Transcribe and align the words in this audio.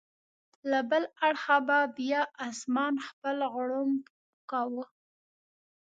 له 0.69 0.79
بل 0.89 1.03
اړخه 1.27 1.57
به 1.67 1.79
بیا 1.97 2.21
اسمان 2.47 2.93
خپل 3.07 3.37
غړومب 3.53 4.03
کاوه. 4.49 4.85